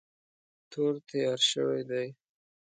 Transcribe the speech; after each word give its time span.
تور 0.71 0.93
تیار 1.09 1.39
شوی 1.49 1.81
دی. 1.89 2.07